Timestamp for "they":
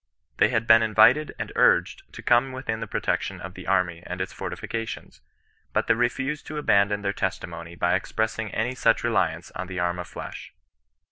0.37-0.49, 5.85-5.93